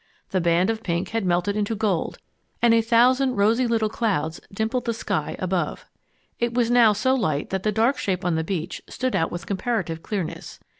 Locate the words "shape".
7.99-8.25